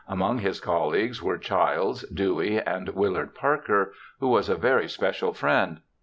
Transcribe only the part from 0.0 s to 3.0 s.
Among his colleagues were Childs, Dewey, and